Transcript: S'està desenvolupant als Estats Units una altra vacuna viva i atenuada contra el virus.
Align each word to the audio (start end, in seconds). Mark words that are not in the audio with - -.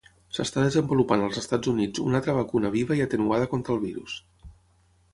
S'està 0.35 0.63
desenvolupant 0.67 1.25
als 1.25 1.37
Estats 1.43 1.71
Units 1.75 2.03
una 2.05 2.19
altra 2.21 2.37
vacuna 2.39 2.75
viva 2.79 3.01
i 3.01 3.07
atenuada 3.09 3.53
contra 3.57 3.77
el 3.79 3.87
virus. 3.89 4.21